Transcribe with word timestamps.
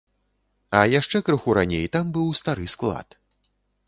А 0.77 0.79
яшчэ 0.99 1.19
крыху 1.27 1.53
раней 1.57 1.85
там 1.97 2.09
быў 2.15 2.31
стары 2.39 2.65
склад. 2.73 3.07